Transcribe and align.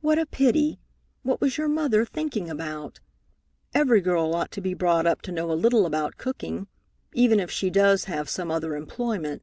"What 0.00 0.18
a 0.18 0.24
pity! 0.24 0.80
What 1.22 1.42
was 1.42 1.58
your 1.58 1.68
mother 1.68 2.06
thinking 2.06 2.48
about? 2.48 3.00
Every 3.74 4.00
girl 4.00 4.34
ought 4.34 4.50
to 4.52 4.62
be 4.62 4.72
brought 4.72 5.04
up 5.06 5.20
to 5.28 5.32
know 5.32 5.52
a 5.52 5.52
little 5.52 5.84
about 5.84 6.16
cooking, 6.16 6.66
even 7.12 7.38
if 7.38 7.50
she 7.50 7.68
does 7.68 8.04
have 8.04 8.30
some 8.30 8.50
other 8.50 8.74
employment." 8.74 9.42